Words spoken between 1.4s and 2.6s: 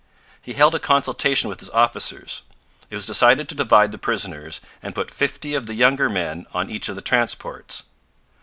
with his officers.